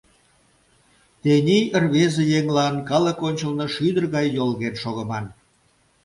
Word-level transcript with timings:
Тений 1.21 1.65
рвезе 1.83 2.23
еҥлан 2.39 2.75
калык 2.89 3.19
ончылно 3.27 3.65
шӱдыр 3.73 4.05
гай 4.15 4.27
йолген 4.37 4.75
шогыман. 4.81 5.25